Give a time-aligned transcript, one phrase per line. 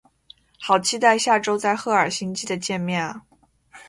[0.59, 3.21] 好期待下周在赫尔辛基的见面啊